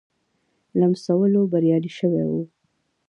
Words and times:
لمسولو 0.79 1.41
بریالی 1.51 1.91
شوی 1.97 2.23
وو. 2.29 2.41